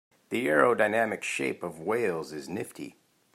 The 0.29 0.47
aerodynamic 0.47 1.21
shape 1.21 1.61
of 1.61 1.79
whales 1.79 2.33
is 2.33 2.49
nifty. 2.49 2.97